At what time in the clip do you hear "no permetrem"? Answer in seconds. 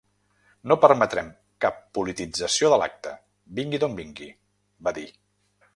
0.71-1.29